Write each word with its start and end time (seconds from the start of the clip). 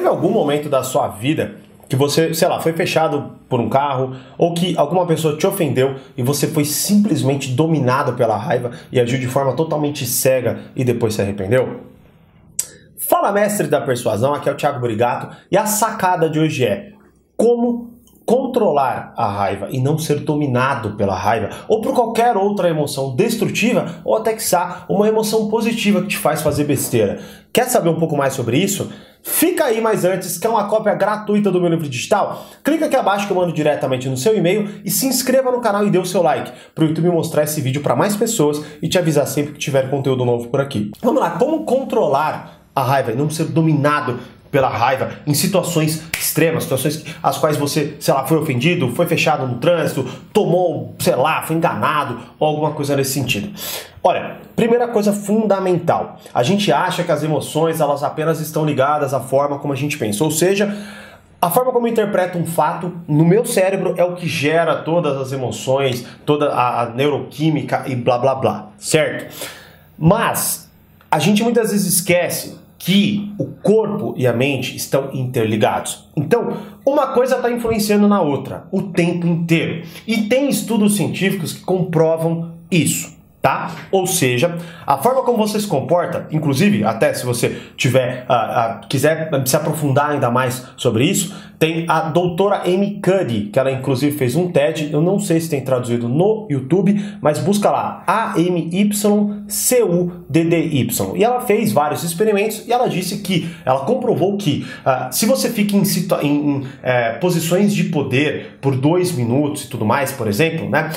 Teve 0.00 0.08
algum 0.08 0.30
momento 0.30 0.70
da 0.70 0.82
sua 0.82 1.08
vida 1.08 1.56
que 1.86 1.94
você, 1.94 2.32
sei 2.32 2.48
lá, 2.48 2.58
foi 2.58 2.72
fechado 2.72 3.32
por 3.50 3.60
um 3.60 3.68
carro 3.68 4.16
ou 4.38 4.54
que 4.54 4.74
alguma 4.78 5.04
pessoa 5.06 5.36
te 5.36 5.46
ofendeu 5.46 5.96
e 6.16 6.22
você 6.22 6.46
foi 6.46 6.64
simplesmente 6.64 7.50
dominado 7.50 8.14
pela 8.14 8.34
raiva 8.34 8.70
e 8.90 8.98
agiu 8.98 9.20
de 9.20 9.26
forma 9.26 9.52
totalmente 9.52 10.06
cega 10.06 10.60
e 10.74 10.84
depois 10.84 11.12
se 11.12 11.20
arrependeu? 11.20 11.80
Fala, 13.10 13.30
mestre 13.30 13.66
da 13.66 13.82
persuasão, 13.82 14.32
aqui 14.32 14.48
é 14.48 14.52
o 14.52 14.56
Thiago 14.56 14.80
Brigato 14.80 15.36
e 15.52 15.58
a 15.58 15.66
sacada 15.66 16.30
de 16.30 16.40
hoje 16.40 16.64
é 16.64 16.92
como 17.36 17.90
controlar 18.24 19.12
a 19.18 19.28
raiva 19.28 19.68
e 19.70 19.80
não 19.80 19.98
ser 19.98 20.20
dominado 20.20 20.92
pela 20.92 21.14
raiva 21.14 21.50
ou 21.68 21.82
por 21.82 21.92
qualquer 21.92 22.38
outra 22.38 22.70
emoção 22.70 23.14
destrutiva 23.14 23.96
ou 24.02 24.16
até 24.16 24.32
que 24.32 24.42
uma 24.88 25.06
emoção 25.06 25.50
positiva 25.50 26.00
que 26.00 26.08
te 26.08 26.16
faz 26.16 26.40
fazer 26.40 26.64
besteira. 26.64 27.20
Quer 27.52 27.64
saber 27.68 27.90
um 27.90 27.98
pouco 27.98 28.16
mais 28.16 28.32
sobre 28.32 28.56
isso? 28.56 28.90
Fica 29.22 29.64
aí, 29.64 29.80
mas 29.80 30.04
antes, 30.04 30.38
quer 30.38 30.48
uma 30.48 30.64
cópia 30.64 30.94
gratuita 30.94 31.50
do 31.50 31.60
meu 31.60 31.70
livro 31.70 31.88
digital? 31.88 32.46
Clica 32.64 32.86
aqui 32.86 32.96
abaixo 32.96 33.26
que 33.26 33.32
eu 33.32 33.36
mando 33.36 33.52
diretamente 33.52 34.08
no 34.08 34.16
seu 34.16 34.36
e-mail 34.36 34.68
e 34.84 34.90
se 34.90 35.06
inscreva 35.06 35.50
no 35.50 35.60
canal 35.60 35.86
e 35.86 35.90
dê 35.90 35.98
o 35.98 36.04
seu 36.04 36.22
like 36.22 36.50
para 36.74 36.84
o 36.84 36.88
YouTube 36.88 37.10
mostrar 37.10 37.44
esse 37.44 37.60
vídeo 37.60 37.82
para 37.82 37.94
mais 37.94 38.16
pessoas 38.16 38.62
e 38.80 38.88
te 38.88 38.98
avisar 38.98 39.26
sempre 39.26 39.52
que 39.52 39.58
tiver 39.58 39.90
conteúdo 39.90 40.24
novo 40.24 40.48
por 40.48 40.60
aqui. 40.60 40.90
Vamos 41.02 41.20
lá, 41.20 41.30
como 41.32 41.64
controlar 41.64 42.60
a 42.74 42.82
raiva 42.82 43.12
e 43.12 43.16
não 43.16 43.28
ser 43.28 43.44
dominado 43.44 44.18
pela 44.50 44.68
raiva 44.68 45.10
em 45.26 45.34
situações 45.34 46.02
extremas, 46.18 46.64
situações 46.64 47.04
as 47.22 47.38
quais 47.38 47.56
você, 47.56 47.96
sei 48.00 48.12
lá, 48.12 48.26
foi 48.26 48.38
ofendido, 48.38 48.88
foi 48.94 49.06
fechado 49.06 49.46
no 49.46 49.58
trânsito, 49.58 50.04
tomou, 50.32 50.94
sei 50.98 51.14
lá, 51.14 51.42
foi 51.42 51.56
enganado 51.56 52.18
ou 52.38 52.48
alguma 52.48 52.72
coisa 52.72 52.96
nesse 52.96 53.12
sentido. 53.12 53.50
Olha, 54.02 54.38
primeira 54.56 54.88
coisa 54.88 55.12
fundamental, 55.12 56.18
a 56.32 56.42
gente 56.42 56.72
acha 56.72 57.04
que 57.04 57.12
as 57.12 57.22
emoções 57.22 57.80
elas 57.80 58.02
apenas 58.02 58.40
estão 58.40 58.64
ligadas 58.64 59.12
à 59.12 59.20
forma 59.20 59.58
como 59.58 59.74
a 59.74 59.76
gente 59.76 59.98
pensa, 59.98 60.24
ou 60.24 60.30
seja, 60.30 60.74
a 61.40 61.50
forma 61.50 61.70
como 61.70 61.86
eu 61.86 61.92
interpreto 61.92 62.38
um 62.38 62.46
fato 62.46 62.92
no 63.06 63.26
meu 63.26 63.44
cérebro 63.44 63.94
é 63.98 64.04
o 64.04 64.14
que 64.14 64.26
gera 64.26 64.76
todas 64.76 65.18
as 65.18 65.32
emoções, 65.32 66.06
toda 66.24 66.50
a, 66.50 66.82
a 66.82 66.86
neuroquímica 66.88 67.84
e 67.86 67.94
blá 67.94 68.16
blá 68.16 68.34
blá, 68.34 68.68
certo? 68.78 69.34
Mas 69.98 70.70
a 71.10 71.18
gente 71.18 71.42
muitas 71.42 71.70
vezes 71.70 71.92
esquece 71.92 72.58
que 72.78 73.34
o 73.38 73.44
corpo 73.44 74.14
e 74.16 74.26
a 74.26 74.32
mente 74.32 74.74
estão 74.74 75.10
interligados. 75.12 76.08
Então, 76.16 76.56
uma 76.86 77.08
coisa 77.08 77.36
está 77.36 77.50
influenciando 77.50 78.08
na 78.08 78.22
outra 78.22 78.64
o 78.72 78.80
tempo 78.80 79.26
inteiro. 79.26 79.86
E 80.06 80.22
tem 80.22 80.48
estudos 80.48 80.96
científicos 80.96 81.52
que 81.52 81.60
comprovam 81.60 82.52
isso 82.70 83.19
tá? 83.40 83.70
Ou 83.90 84.06
seja, 84.06 84.58
a 84.86 84.98
forma 84.98 85.22
como 85.22 85.38
você 85.38 85.58
se 85.58 85.66
comporta, 85.66 86.26
inclusive, 86.30 86.84
até 86.84 87.12
se 87.14 87.24
você 87.24 87.60
tiver 87.76 88.26
uh, 88.28 88.84
uh, 88.84 88.88
quiser 88.88 89.30
se 89.46 89.56
aprofundar 89.56 90.10
ainda 90.10 90.30
mais 90.30 90.66
sobre 90.76 91.04
isso, 91.04 91.34
tem 91.58 91.84
a 91.88 92.00
doutora 92.08 92.62
Amy 92.64 93.00
Cuddy, 93.02 93.50
que 93.52 93.58
ela 93.58 93.70
inclusive 93.70 94.16
fez 94.16 94.34
um 94.34 94.50
TED, 94.50 94.90
eu 94.92 95.02
não 95.02 95.18
sei 95.18 95.38
se 95.40 95.50
tem 95.50 95.60
traduzido 95.60 96.08
no 96.08 96.46
YouTube, 96.50 96.98
mas 97.20 97.38
busca 97.38 97.70
lá, 97.70 98.02
A-M-Y-C-U-D-D-Y. 98.06 98.88
E 101.16 101.24
ela 101.24 101.42
fez 101.42 101.70
vários 101.70 102.02
experimentos 102.02 102.66
e 102.66 102.72
ela 102.72 102.88
disse 102.88 103.18
que, 103.18 103.50
ela 103.64 103.80
comprovou 103.80 104.38
que 104.38 104.66
uh, 104.86 105.12
se 105.12 105.26
você 105.26 105.50
fica 105.50 105.76
em, 105.76 105.82
em, 106.22 106.66
eh, 106.82 107.12
posições 107.20 107.74
de 107.74 107.84
poder 107.84 108.58
por 108.62 108.74
dois 108.74 109.12
minutos 109.12 109.64
e 109.64 109.68
tudo 109.68 109.84
mais, 109.84 110.12
por 110.12 110.26
exemplo, 110.26 110.68
né? 110.68 110.90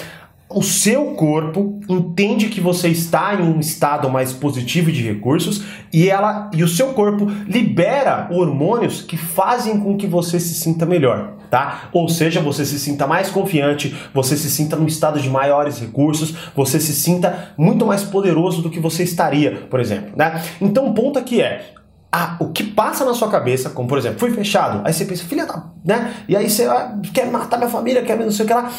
O 0.49 0.61
seu 0.61 1.13
corpo 1.16 1.80
entende 1.89 2.47
que 2.47 2.61
você 2.61 2.88
está 2.89 3.33
em 3.33 3.41
um 3.41 3.59
estado 3.59 4.09
mais 4.09 4.31
positivo 4.31 4.91
de 4.91 5.02
recursos 5.02 5.63
e 5.91 6.09
ela 6.09 6.50
e 6.53 6.63
o 6.63 6.67
seu 6.67 6.94
corpo 6.94 7.25
libera 7.47 8.27
hormônios 8.31 9.02
que 9.02 9.17
fazem 9.17 9.80
com 9.80 9.97
que 9.97 10.05
você 10.05 10.39
se 10.39 10.53
sinta 10.53 10.85
melhor, 10.85 11.38
tá? 11.50 11.89
Ou 11.91 12.08
seja, 12.08 12.39
você 12.39 12.66
se 12.66 12.80
sinta 12.80 13.08
mais 13.08 13.31
confiante, 13.31 13.95
você 14.13 14.38
se 14.38 14.50
sinta 14.50 14.75
num 14.75 14.85
estado 14.85 15.19
de 15.19 15.30
maiores 15.30 15.80
recursos, 15.80 16.35
você 16.55 16.79
se 16.79 16.94
sinta 16.94 17.53
muito 17.57 17.85
mais 17.85 18.03
poderoso 18.03 18.62
do 18.62 18.69
que 18.69 18.79
você 18.79 19.03
estaria, 19.03 19.67
por 19.69 19.79
exemplo, 19.79 20.12
né? 20.16 20.41
Então 20.62 20.88
o 20.88 20.94
ponto 20.94 21.17
aqui 21.17 21.41
é 21.41 21.73
ah, 22.12 22.35
o 22.40 22.50
que 22.50 22.63
passa 22.63 23.03
na 23.03 23.16
sua 23.16 23.28
cabeça, 23.28 23.72
como 23.72 23.88
por 23.88 23.97
exemplo, 23.97 24.19
fui 24.19 24.29
fechado, 24.29 24.81
aí 24.85 24.94
você 24.94 25.03
pensa, 25.03 25.23
filha 25.23 25.47
da. 25.47 25.63
né? 25.84 26.13
E 26.28 26.35
aí 26.35 26.47
você 26.47 26.66
ah, 26.66 26.96
quer 27.12 27.25
matar 27.25 27.57
minha 27.57 27.69
família, 27.69 28.03
quer 28.03 28.19
não 28.19 28.29
sei 28.29 28.46
o 28.46 28.47
que 28.47 28.53
lá. 28.53 28.72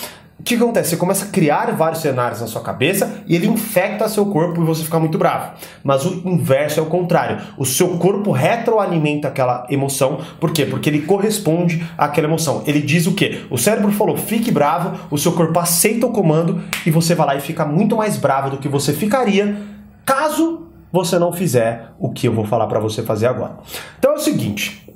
O 0.44 0.46
que 0.46 0.56
acontece? 0.56 0.90
Você 0.90 0.96
começa 0.98 1.24
a 1.24 1.28
criar 1.28 1.74
vários 1.74 2.02
cenários 2.02 2.42
na 2.42 2.46
sua 2.46 2.60
cabeça 2.60 3.22
e 3.26 3.34
ele 3.34 3.46
infecta 3.46 4.06
seu 4.10 4.26
corpo 4.26 4.60
e 4.60 4.64
você 4.66 4.84
fica 4.84 5.00
muito 5.00 5.16
bravo. 5.16 5.54
Mas 5.82 6.04
o 6.04 6.20
inverso 6.28 6.78
é 6.78 6.82
o 6.82 6.86
contrário. 6.86 7.40
O 7.56 7.64
seu 7.64 7.96
corpo 7.96 8.30
retroalimenta 8.30 9.28
aquela 9.28 9.66
emoção. 9.70 10.20
Por 10.38 10.52
quê? 10.52 10.66
Porque 10.66 10.90
ele 10.90 11.00
corresponde 11.00 11.82
àquela 11.96 12.26
emoção. 12.26 12.62
Ele 12.66 12.82
diz 12.82 13.06
o 13.06 13.14
quê? 13.14 13.46
O 13.48 13.56
cérebro 13.56 13.90
falou, 13.90 14.18
fique 14.18 14.52
bravo, 14.52 15.08
o 15.10 15.16
seu 15.16 15.32
corpo 15.32 15.58
aceita 15.58 16.04
o 16.04 16.12
comando 16.12 16.62
e 16.84 16.90
você 16.90 17.14
vai 17.14 17.26
lá 17.26 17.36
e 17.36 17.40
fica 17.40 17.64
muito 17.64 17.96
mais 17.96 18.18
bravo 18.18 18.50
do 18.50 18.58
que 18.58 18.68
você 18.68 18.92
ficaria 18.92 19.56
caso 20.04 20.68
você 20.92 21.18
não 21.18 21.32
fizer 21.32 21.94
o 21.98 22.12
que 22.12 22.28
eu 22.28 22.34
vou 22.34 22.44
falar 22.44 22.66
para 22.66 22.80
você 22.80 23.02
fazer 23.02 23.28
agora. 23.28 23.60
Então 23.98 24.12
é 24.12 24.16
o 24.16 24.20
seguinte, 24.20 24.86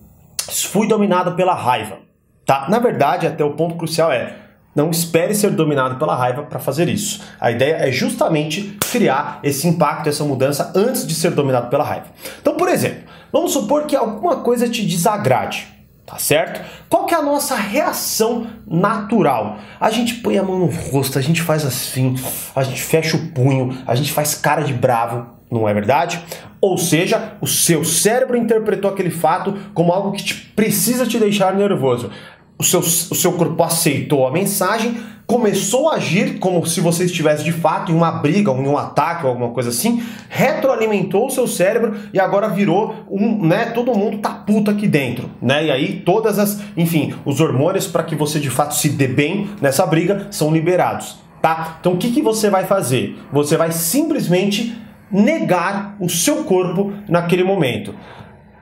fui 0.70 0.86
dominado 0.86 1.32
pela 1.32 1.54
raiva, 1.54 2.00
tá? 2.44 2.66
Na 2.69 2.78
verdade, 2.78 3.26
até 3.26 3.42
o 3.42 3.54
ponto 3.54 3.76
crucial 3.76 4.12
é 4.12 4.47
não 4.78 4.91
espere 4.93 5.34
ser 5.34 5.50
dominado 5.50 5.97
pela 5.97 6.15
raiva 6.15 6.44
para 6.44 6.61
fazer 6.61 6.89
isso. 6.89 7.21
A 7.41 7.50
ideia 7.50 7.78
é 7.81 7.91
justamente 7.91 8.78
criar 8.93 9.41
esse 9.43 9.66
impacto, 9.66 10.09
essa 10.09 10.22
mudança 10.22 10.72
antes 10.72 11.05
de 11.05 11.16
ser 11.16 11.33
dominado 11.33 11.69
pela 11.69 11.83
raiva. 11.83 12.06
Então, 12.41 12.55
por 12.55 12.69
exemplo, 12.69 13.03
vamos 13.33 13.53
supor 13.53 13.87
que 13.87 13.97
alguma 13.97 14.37
coisa 14.37 14.69
te 14.69 14.87
desagrade. 14.87 15.77
Tá 16.06 16.16
certo? 16.16 16.65
Qual 16.89 17.05
que 17.05 17.15
é 17.15 17.19
a 17.19 17.22
nossa 17.22 17.55
reação 17.55 18.47
natural? 18.66 19.59
A 19.78 19.91
gente 19.91 20.15
põe 20.15 20.39
a 20.39 20.43
mão 20.43 20.59
no 20.59 20.66
rosto, 20.66 21.19
a 21.19 21.22
gente 21.22 21.43
faz 21.43 21.66
assim, 21.66 22.15
a 22.56 22.62
gente 22.62 22.81
fecha 22.81 23.15
o 23.15 23.27
punho, 23.27 23.77
a 23.87 23.95
gente 23.95 24.10
faz 24.10 24.34
cara 24.34 24.62
de 24.62 24.72
bravo, 24.72 25.27
não 25.50 25.69
é 25.69 25.75
verdade? 25.75 26.25
Ou 26.62 26.78
seja, 26.78 27.34
o 27.43 27.47
seu 27.47 27.84
cérebro 27.84 28.39
interpretou 28.39 28.91
aquele 28.91 29.10
fato 29.10 29.55
como 29.75 29.93
algo 29.93 30.12
que 30.12 30.25
te, 30.25 30.34
precisa 30.34 31.05
te 31.05 31.19
deixar 31.19 31.55
nervoso 31.55 32.10
o 32.58 32.64
seu, 32.64 32.80
o 32.80 33.14
seu 33.14 33.32
corpo 33.32 33.62
aceitou 33.62 34.26
a 34.26 34.32
mensagem, 34.32 34.96
começou 35.28 35.91
a 35.91 35.96
agir 35.96 36.38
como 36.38 36.66
se 36.66 36.80
você 36.80 37.04
estivesse 37.04 37.44
de 37.44 37.52
fato 37.52 37.92
em 37.92 37.94
uma 37.94 38.10
briga, 38.10 38.50
em 38.50 38.66
um 38.66 38.78
ataque 38.78 39.24
ou 39.24 39.30
alguma 39.30 39.50
coisa 39.50 39.69
assim, 39.69 40.02
retroalimentou 40.28 41.26
o 41.26 41.30
seu 41.30 41.47
cérebro 41.47 41.94
e 42.12 42.18
agora 42.18 42.48
virou 42.48 42.94
um, 43.10 43.47
né, 43.47 43.66
todo 43.66 43.94
mundo 43.94 44.18
tá 44.18 44.30
puto 44.30 44.70
aqui 44.70 44.88
dentro, 44.88 45.30
né? 45.41 45.66
E 45.66 45.70
aí 45.70 46.00
todas 46.00 46.38
as, 46.38 46.60
enfim, 46.76 47.14
os 47.26 47.41
hormônios 47.41 47.86
para 47.86 48.02
que 48.02 48.16
você 48.16 48.41
de 48.41 48.48
fato 48.48 48.74
se 48.74 48.88
dê 48.88 49.06
bem 49.06 49.50
nessa 49.60 49.86
briga 49.86 50.28
são 50.30 50.50
liberados, 50.50 51.18
tá? 51.42 51.76
Então 51.78 51.92
o 51.92 51.98
que, 51.98 52.10
que 52.10 52.22
você 52.22 52.48
vai 52.48 52.64
fazer? 52.64 53.18
Você 53.30 53.56
vai 53.56 53.70
simplesmente 53.70 54.76
negar 55.12 55.94
o 56.00 56.08
seu 56.08 56.44
corpo 56.44 56.92
naquele 57.06 57.44
momento. 57.44 57.94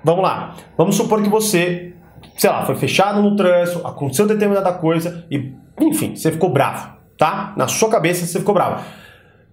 Vamos 0.03 0.23
lá. 0.23 0.55
Vamos 0.77 0.97
supor 0.97 1.23
que 1.23 1.29
você 1.29 1.93
sei 2.37 2.51
lá, 2.51 2.65
foi 2.65 2.77
fechado 2.77 3.23
no 3.23 3.37
trânsito, 3.37 3.87
aconteceu 3.87 4.27
determinada 4.27 4.73
coisa 4.73 5.25
e, 5.31 5.53
enfim, 5.81 6.15
você 6.15 6.33
ficou 6.33 6.51
bravo, 6.51 6.97
tá? 7.19 7.53
Na 7.57 7.69
sua 7.69 7.89
cabeça 7.89 8.27
você 8.27 8.39
ficou 8.39 8.55
bravo. 8.55 8.85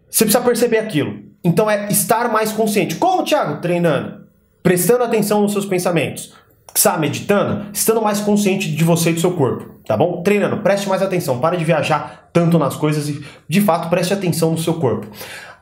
Você 0.10 0.26
precisa 0.26 0.44
perceber 0.44 0.78
aquilo. 0.78 1.20
Então 1.44 1.70
é 1.70 1.88
estar 1.90 2.32
mais 2.32 2.52
consciente. 2.52 2.96
Como, 2.96 3.24
Thiago? 3.24 3.62
Treinando. 3.62 4.24
Prestando 4.62 5.04
atenção 5.04 5.42
nos 5.42 5.52
seus 5.52 5.66
pensamentos. 5.66 6.34
Sabe, 6.76 7.02
meditando, 7.02 7.66
estando 7.72 8.02
mais 8.02 8.20
consciente 8.20 8.72
de 8.72 8.84
você 8.84 9.12
e 9.12 9.14
do 9.14 9.20
seu 9.20 9.34
corpo, 9.34 9.76
tá 9.86 9.96
bom? 9.96 10.24
Treinando, 10.24 10.58
preste 10.58 10.90
mais 10.90 11.04
atenção, 11.04 11.40
para 11.40 11.56
de 11.56 11.64
viajar 11.64 12.30
tanto 12.34 12.58
nas 12.58 12.76
coisas 12.76 13.08
e, 13.10 13.24
de 13.48 13.62
fato, 13.62 13.90
preste 13.90 14.12
atenção 14.12 14.52
no 14.52 14.58
seu 14.58 14.74
corpo. 14.76 15.08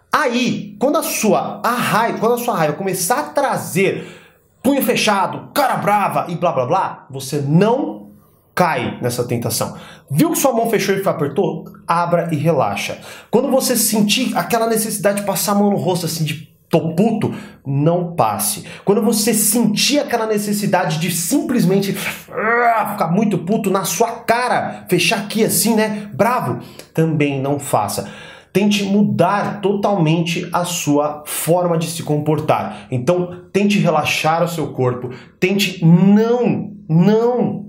Aí, 0.10 0.76
quando 0.80 0.98
a 0.98 1.04
sua 1.04 1.62
a 1.64 1.72
raiva, 1.72 2.18
quando 2.18 2.36
a 2.36 2.38
sua 2.38 2.56
raiva 2.56 2.74
começar 2.74 3.20
a 3.20 3.24
trazer 3.24 4.21
punho 4.62 4.82
fechado, 4.82 5.50
cara 5.54 5.76
brava 5.78 6.26
e 6.30 6.36
blá 6.36 6.52
blá 6.52 6.66
blá, 6.66 7.06
você 7.10 7.38
não 7.42 8.12
cai 8.54 9.00
nessa 9.02 9.24
tentação. 9.24 9.76
Viu 10.10 10.32
que 10.32 10.38
sua 10.38 10.54
mão 10.54 10.70
fechou 10.70 10.96
e 10.96 11.08
apertou? 11.08 11.66
Abra 11.88 12.30
e 12.32 12.36
relaxa. 12.36 13.00
Quando 13.30 13.50
você 13.50 13.76
sentir 13.76 14.38
aquela 14.38 14.68
necessidade 14.68 15.22
de 15.22 15.26
passar 15.26 15.54
a 15.54 15.56
mão 15.56 15.72
no 15.72 15.78
rosto 15.78 16.06
assim 16.06 16.24
de 16.24 16.52
tô 16.70 16.96
puto, 16.96 17.36
não 17.66 18.16
passe. 18.16 18.66
Quando 18.86 19.02
você 19.02 19.34
sentir 19.34 20.00
aquela 20.00 20.26
necessidade 20.26 21.00
de 21.00 21.12
simplesmente 21.12 21.92
uh, 21.92 22.92
ficar 22.92 23.12
muito 23.12 23.40
puto 23.40 23.70
na 23.70 23.84
sua 23.84 24.12
cara, 24.22 24.86
fechar 24.90 25.20
aqui 25.20 25.44
assim, 25.44 25.76
né, 25.76 26.10
bravo, 26.14 26.60
também 26.94 27.42
não 27.42 27.60
faça 27.60 28.10
tente 28.54 28.84
mudar 28.84 29.62
totalmente 29.62 30.48
a 30.52 30.66
sua 30.66 31.24
forma 31.26 31.78
de 31.78 31.88
se 31.88 32.04
comportar. 32.04 32.88
Então, 32.92 33.44
tente 33.52 33.80
relaxar 33.80 34.44
o 34.44 34.48
seu 34.48 34.68
corpo, 34.74 35.10
tente 35.40 35.84
não, 35.86 36.72
não 36.88 37.66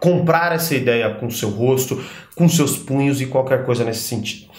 comprar 0.00 0.52
essa 0.52 0.74
ideia 0.74 1.14
com 1.14 1.30
seu 1.30 1.50
rosto, 1.50 2.02
com 2.34 2.48
seus 2.48 2.76
punhos 2.76 3.20
e 3.20 3.26
qualquer 3.26 3.64
coisa 3.64 3.84
nesse 3.84 4.02
sentido. 4.02 4.50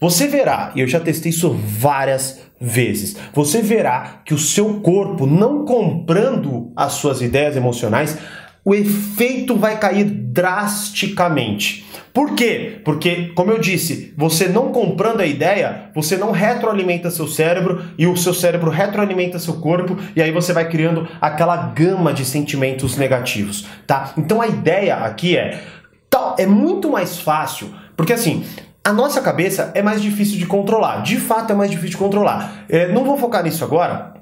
Você 0.00 0.26
verá, 0.26 0.72
e 0.74 0.80
eu 0.80 0.88
já 0.88 0.98
testei 0.98 1.30
isso 1.30 1.50
várias 1.50 2.40
vezes. 2.60 3.16
Você 3.32 3.62
verá 3.62 4.20
que 4.24 4.34
o 4.34 4.38
seu 4.38 4.80
corpo, 4.80 5.26
não 5.26 5.64
comprando 5.64 6.72
as 6.74 6.94
suas 6.94 7.22
ideias 7.22 7.56
emocionais, 7.56 8.18
o 8.64 8.74
efeito 8.74 9.56
vai 9.56 9.78
cair 9.78 10.04
drasticamente. 10.04 11.84
Por 12.12 12.34
quê? 12.34 12.80
Porque, 12.84 13.32
como 13.34 13.50
eu 13.50 13.58
disse, 13.58 14.12
você 14.16 14.46
não 14.46 14.70
comprando 14.70 15.20
a 15.20 15.26
ideia, 15.26 15.90
você 15.94 16.16
não 16.16 16.30
retroalimenta 16.30 17.10
seu 17.10 17.26
cérebro 17.26 17.82
e 17.96 18.06
o 18.06 18.16
seu 18.16 18.34
cérebro 18.34 18.70
retroalimenta 18.70 19.38
seu 19.38 19.54
corpo 19.54 19.96
e 20.14 20.20
aí 20.20 20.30
você 20.30 20.52
vai 20.52 20.68
criando 20.68 21.08
aquela 21.20 21.56
gama 21.56 22.12
de 22.12 22.24
sentimentos 22.24 22.96
negativos, 22.96 23.66
tá? 23.86 24.12
Então 24.16 24.42
a 24.42 24.46
ideia 24.46 24.96
aqui 24.96 25.36
é 25.36 25.60
tal, 26.10 26.36
é 26.38 26.46
muito 26.46 26.90
mais 26.90 27.18
fácil, 27.18 27.74
porque 27.96 28.12
assim, 28.12 28.44
a 28.84 28.92
nossa 28.92 29.20
cabeça 29.22 29.70
é 29.74 29.80
mais 29.80 30.02
difícil 30.02 30.38
de 30.38 30.44
controlar. 30.44 31.02
De 31.02 31.16
fato, 31.16 31.52
é 31.52 31.54
mais 31.54 31.70
difícil 31.70 31.92
de 31.92 31.96
controlar. 31.96 32.64
É, 32.68 32.92
não 32.92 33.04
vou 33.04 33.16
focar 33.16 33.42
nisso 33.42 33.64
agora, 33.64 34.14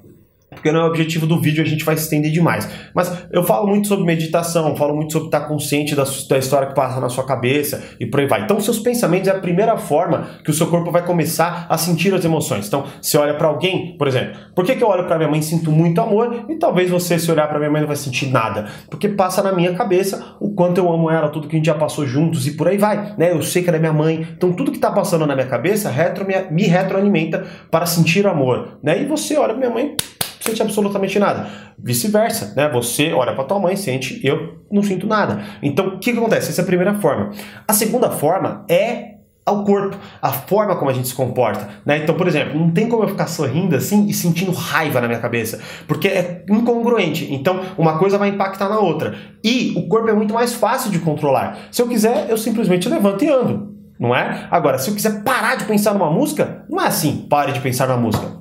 porque 0.61 0.71
não 0.71 0.81
é 0.81 0.85
o 0.85 0.87
objetivo 0.87 1.27
do 1.27 1.41
vídeo, 1.41 1.65
a 1.65 1.67
gente 1.67 1.85
vai 1.85 1.97
se 1.97 2.03
estender 2.03 2.31
demais. 2.31 2.69
Mas 2.95 3.11
eu 3.33 3.43
falo 3.43 3.67
muito 3.67 3.89
sobre 3.89 4.05
meditação, 4.05 4.77
falo 4.77 4.95
muito 4.95 5.13
sobre 5.13 5.29
estar 5.29 5.41
consciente 5.41 5.95
da, 5.95 6.05
da, 6.05 6.39
história 6.39 6.69
que 6.69 6.75
passa 6.75 7.01
na 7.01 7.09
sua 7.09 7.25
cabeça 7.25 7.83
e 7.99 8.05
por 8.05 8.21
aí 8.21 8.27
vai. 8.27 8.43
Então, 8.43 8.61
seus 8.61 8.79
pensamentos 8.79 9.27
é 9.29 9.33
a 9.33 9.39
primeira 9.39 9.79
forma 9.79 10.29
que 10.45 10.51
o 10.51 10.55
seu 10.55 10.67
corpo 10.67 10.91
vai 10.91 11.05
começar 11.05 11.67
a 11.69 11.79
sentir 11.79 12.13
as 12.13 12.25
emoções. 12.25 12.69
Então, 12.69 12.85
você 13.01 13.17
olha 13.17 13.35
para 13.35 13.49
alguém, 13.49 13.97
por 13.97 14.07
exemplo, 14.07 14.39
por 14.55 14.67
que, 14.67 14.77
que 14.77 14.85
eu 14.85 14.89
olho 14.89 15.07
para 15.07 15.17
minha 15.17 15.31
mãe 15.31 15.41
e 15.41 15.43
sinto 15.43 15.73
muito 15.73 15.99
amor 16.01 16.45
e 16.49 16.57
talvez 16.57 16.91
você, 16.91 17.19
se 17.19 17.31
olhar 17.33 17.49
para 17.49 17.59
minha 17.59 17.71
mãe, 17.71 17.81
não 17.81 17.89
vai 17.89 17.97
sentir 17.97 18.27
nada? 18.27 18.67
Porque 18.91 19.09
passa 19.09 19.43
na 19.43 19.53
minha 19.53 19.73
cabeça 19.73 20.37
o 20.39 20.51
quanto 20.53 20.79
eu 20.79 20.93
amo 20.93 21.11
ela, 21.11 21.31
tudo 21.31 21.49
que 21.49 21.57
a 21.57 21.59
gente 21.59 21.67
já 21.67 21.75
passou 21.75 22.07
juntos 22.07 22.47
e 22.47 22.53
por 22.53 22.69
aí 22.69 22.77
vai. 22.77 23.15
Né? 23.17 23.33
Eu 23.33 23.43
sei 23.43 23.63
que 23.63 23.71
ela 23.71 23.79
é 23.79 23.81
minha 23.81 23.95
mãe, 23.95 24.29
então 24.37 24.53
tudo 24.53 24.71
que 24.71 24.77
está 24.77 24.91
passando 24.91 25.27
na 25.27 25.35
minha 25.35 25.47
cabeça 25.47 25.89
retro, 25.89 26.27
me, 26.27 26.35
me 26.51 26.65
retroalimenta 26.65 27.47
para 27.71 27.87
sentir 27.87 28.27
amor. 28.27 28.79
Né? 28.83 29.03
E 29.03 29.07
você 29.07 29.39
olha 29.39 29.55
para 29.55 29.57
minha 29.57 29.71
mãe 29.71 29.97
sente 30.41 30.63
absolutamente 30.63 31.19
nada. 31.19 31.49
Vice-versa, 31.79 32.55
né? 32.57 32.69
Você 32.71 33.13
olha 33.13 33.35
para 33.35 33.45
tua 33.45 33.61
mãe, 33.61 33.77
sente, 33.77 34.21
eu 34.25 34.59
não 34.71 34.83
sinto 34.83 35.07
nada. 35.07 35.43
Então, 35.63 35.89
o 35.89 35.99
que, 35.99 36.13
que 36.13 36.19
acontece? 36.19 36.51
Essa 36.51 36.63
é 36.63 36.65
a 36.65 36.67
primeira 36.67 36.95
forma. 36.95 37.31
A 37.69 37.73
segunda 37.73 38.11
forma 38.11 38.65
é 38.69 39.11
ao 39.45 39.65
corpo, 39.65 39.97
a 40.23 40.31
forma 40.31 40.77
como 40.77 40.91
a 40.91 40.95
gente 40.95 41.09
se 41.09 41.15
comporta, 41.15 41.69
né? 41.85 41.99
Então, 41.99 42.15
por 42.15 42.29
exemplo, 42.29 42.59
não 42.59 42.71
tem 42.71 42.89
como 42.89 43.03
eu 43.03 43.09
ficar 43.09 43.27
sorrindo 43.27 43.75
assim 43.75 44.07
e 44.07 44.15
sentindo 44.15 44.53
raiva 44.53 45.01
na 45.01 45.09
minha 45.09 45.19
cabeça, 45.19 45.61
porque 45.89 46.09
é 46.09 46.45
incongruente. 46.49 47.33
Então, 47.33 47.61
uma 47.77 47.99
coisa 47.99 48.17
vai 48.17 48.29
impactar 48.29 48.69
na 48.69 48.79
outra. 48.79 49.17
E 49.43 49.75
o 49.77 49.89
corpo 49.89 50.09
é 50.09 50.13
muito 50.13 50.33
mais 50.33 50.55
fácil 50.55 50.91
de 50.91 51.01
controlar. 51.01 51.59
Se 51.73 51.83
eu 51.83 51.89
quiser, 51.89 52.27
eu 52.29 52.37
simplesmente 52.37 52.89
levanto 52.89 53.25
e 53.25 53.29
ando, 53.29 53.75
não 53.99 54.15
é? 54.15 54.47
Agora, 54.51 54.79
se 54.79 54.89
eu 54.89 54.95
quiser 54.95 55.23
parar 55.25 55.57
de 55.57 55.65
pensar 55.65 55.95
numa 55.95 56.11
música, 56.11 56.65
não 56.69 56.81
é 56.81 56.87
assim, 56.87 57.27
pare 57.29 57.53
de 57.53 57.61
pensar 57.61 57.89
na 57.89 57.97
música 57.97 58.39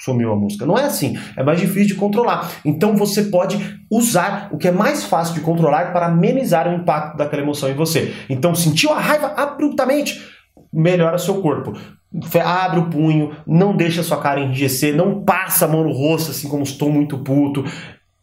sumiu 0.00 0.32
a 0.32 0.36
música. 0.36 0.66
Não 0.66 0.78
é 0.78 0.84
assim, 0.84 1.18
é 1.36 1.42
mais 1.42 1.60
difícil 1.60 1.88
de 1.88 1.94
controlar. 1.94 2.50
Então 2.64 2.96
você 2.96 3.24
pode 3.24 3.78
usar 3.90 4.48
o 4.50 4.58
que 4.58 4.68
é 4.68 4.72
mais 4.72 5.04
fácil 5.04 5.34
de 5.34 5.40
controlar 5.40 5.92
para 5.92 6.06
amenizar 6.06 6.68
o 6.68 6.74
impacto 6.74 7.16
daquela 7.16 7.42
emoção 7.42 7.68
em 7.68 7.74
você. 7.74 8.14
Então 8.28 8.54
sentiu 8.54 8.92
a 8.92 8.98
raiva 8.98 9.34
abruptamente, 9.36 10.20
melhora 10.72 11.18
seu 11.18 11.40
corpo. 11.42 11.74
Abre 12.44 12.80
o 12.80 12.90
punho, 12.90 13.36
não 13.46 13.76
deixa 13.76 14.02
sua 14.02 14.20
cara 14.20 14.40
enrijecer, 14.40 14.96
não 14.96 15.22
passa 15.22 15.66
a 15.66 15.68
mão 15.68 15.84
no 15.84 15.92
rosto 15.92 16.32
assim 16.32 16.48
como 16.48 16.62
estou 16.62 16.90
muito 16.90 17.18
puto. 17.18 17.64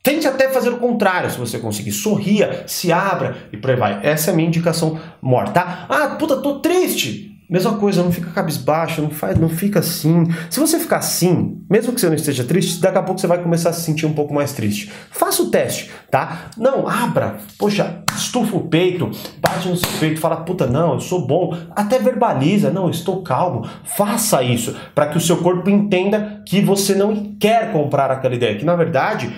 Tente 0.04 0.26
até 0.26 0.48
fazer 0.48 0.70
o 0.70 0.78
contrário, 0.78 1.30
se 1.30 1.38
você 1.38 1.60
conseguir. 1.60 1.92
Sorria, 1.92 2.64
se 2.66 2.94
abra 2.94 3.36
e 3.52 3.58
por 3.58 3.72
aí 3.72 3.76
vai. 3.76 4.00
Essa 4.04 4.32
é 4.32 4.34
a 4.34 4.36
minha 4.36 4.48
indicação 4.48 4.98
morta, 5.22 5.52
tá? 5.52 5.86
Ah, 5.90 6.16
puta, 6.18 6.38
tô 6.38 6.60
triste. 6.60 7.27
Mesma 7.50 7.76
coisa, 7.76 8.04
não 8.04 8.12
fica 8.12 8.30
cabisbaixo, 8.32 9.02
não 9.02 9.10
faz, 9.10 9.40
não 9.40 9.48
fica 9.48 9.80
assim. 9.80 10.26
Se 10.50 10.60
você 10.60 10.78
ficar 10.78 10.98
assim, 10.98 11.64
mesmo 11.70 11.94
que 11.94 12.02
você 12.02 12.08
não 12.08 12.16
esteja 12.16 12.44
triste, 12.44 12.82
daqui 12.82 12.98
a 12.98 13.04
pouco 13.04 13.22
você 13.22 13.28
vai 13.28 13.42
começar 13.42 13.70
a 13.70 13.74
se 13.74 13.82
sentir 13.82 14.06
um 14.06 14.12
pouco 14.12 14.34
mais 14.34 14.52
triste. 14.52 14.92
Faça 15.12 15.42
o 15.44 15.50
teste, 15.50 15.90
tá? 16.12 16.50
Não, 16.58 16.86
abra, 16.90 17.38
poxa, 17.58 18.04
estufa 18.14 18.58
o 18.58 18.68
peito, 18.68 19.10
bate 19.40 19.70
no 19.70 19.78
seu 19.78 19.90
peito, 19.98 20.20
fala, 20.20 20.38
puta, 20.38 20.68
não, 20.68 20.96
eu 20.96 21.00
sou 21.00 21.26
bom. 21.26 21.58
Até 21.74 22.00
verbaliza, 22.00 22.70
não, 22.70 22.90
estou 22.90 23.24
calmo. 23.24 23.66
Faça 23.86 24.44
isso 24.44 24.76
para 24.94 25.08
que 25.08 25.18
o 25.18 25.22
seu 25.22 25.38
corpo 25.38 25.70
entenda 25.70 26.44
que 26.46 26.60
você 26.60 26.96
não 26.96 27.38
quer 27.40 27.72
comprar 27.72 28.12
aquela 28.12 28.36
ideia, 28.36 28.58
que 28.58 28.66
na 28.66 28.76
verdade 28.76 29.34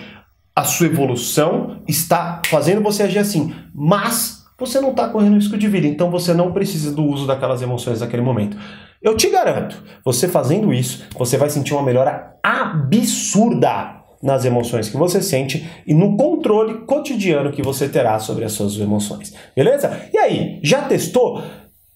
a 0.54 0.64
sua 0.64 0.86
evolução 0.86 1.80
está 1.86 2.42
fazendo 2.46 2.82
você 2.82 3.04
agir 3.04 3.18
assim, 3.20 3.54
mas 3.72 4.39
você 4.60 4.80
não 4.80 4.90
está 4.90 5.08
correndo 5.08 5.34
risco 5.34 5.56
de 5.56 5.66
vida, 5.66 5.86
então 5.86 6.10
você 6.10 6.34
não 6.34 6.52
precisa 6.52 6.92
do 6.92 7.02
uso 7.02 7.26
daquelas 7.26 7.62
emoções 7.62 8.00
naquele 8.00 8.22
momento. 8.22 8.56
Eu 9.02 9.16
te 9.16 9.30
garanto, 9.30 9.82
você 10.04 10.28
fazendo 10.28 10.72
isso, 10.72 11.06
você 11.16 11.38
vai 11.38 11.48
sentir 11.48 11.72
uma 11.72 11.82
melhora 11.82 12.36
absurda 12.42 13.98
nas 14.22 14.44
emoções 14.44 14.90
que 14.90 14.98
você 14.98 15.22
sente 15.22 15.66
e 15.86 15.94
no 15.94 16.14
controle 16.14 16.84
cotidiano 16.84 17.50
que 17.50 17.62
você 17.62 17.88
terá 17.88 18.18
sobre 18.18 18.44
as 18.44 18.52
suas 18.52 18.78
emoções. 18.78 19.34
Beleza? 19.56 20.08
E 20.12 20.18
aí, 20.18 20.60
já 20.62 20.82
testou? 20.82 21.42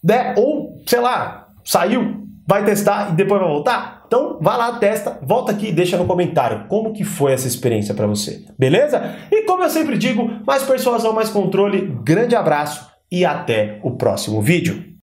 Né? 0.03 0.33
Ou, 0.35 0.81
sei 0.87 0.99
lá, 0.99 1.49
saiu, 1.63 2.25
vai 2.47 2.65
testar 2.65 3.11
e 3.11 3.15
depois 3.15 3.39
vai 3.39 3.49
voltar? 3.49 3.94
Então, 4.07 4.37
vá 4.41 4.55
lá, 4.55 4.77
testa, 4.77 5.19
volta 5.23 5.51
aqui 5.51 5.67
e 5.67 5.71
deixa 5.71 5.97
no 5.97 6.05
comentário 6.05 6.67
como 6.67 6.93
que 6.93 7.03
foi 7.03 7.33
essa 7.33 7.47
experiência 7.47 7.93
para 7.93 8.07
você. 8.07 8.45
Beleza? 8.57 9.15
E 9.31 9.43
como 9.43 9.63
eu 9.63 9.69
sempre 9.69 9.97
digo, 9.97 10.29
mais 10.45 10.63
persuasão, 10.63 11.13
mais 11.13 11.29
controle. 11.29 11.95
Grande 12.03 12.35
abraço 12.35 12.89
e 13.11 13.25
até 13.25 13.79
o 13.83 13.91
próximo 13.91 14.41
vídeo. 14.41 14.94